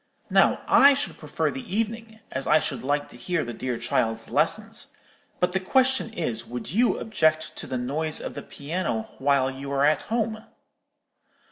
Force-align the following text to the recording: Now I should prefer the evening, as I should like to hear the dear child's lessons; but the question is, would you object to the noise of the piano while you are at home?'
Now 0.31 0.63
I 0.67 0.95
should 0.95 1.19
prefer 1.19 1.51
the 1.51 1.61
evening, 1.75 2.21
as 2.31 2.47
I 2.47 2.57
should 2.57 2.81
like 2.81 3.07
to 3.09 3.17
hear 3.17 3.43
the 3.43 3.53
dear 3.53 3.77
child's 3.77 4.31
lessons; 4.31 4.87
but 5.39 5.53
the 5.53 5.59
question 5.59 6.11
is, 6.13 6.43
would 6.47 6.71
you 6.71 6.97
object 6.97 7.55
to 7.57 7.67
the 7.67 7.77
noise 7.77 8.19
of 8.19 8.33
the 8.33 8.41
piano 8.41 9.03
while 9.19 9.51
you 9.51 9.71
are 9.71 9.85
at 9.85 10.01
home?' 10.09 10.43